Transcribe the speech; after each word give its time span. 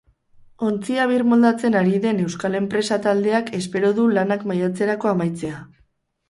Ontzia 0.67 1.03
birmoldatzen 1.11 1.77
ari 1.81 1.99
den 2.05 2.21
euskal 2.23 2.57
enpresa 2.61 2.97
taldeak 3.05 3.53
espero 3.59 3.93
du 4.01 4.07
lanak 4.17 4.47
maiatzerako 4.55 5.13
amaitzea. 5.13 5.63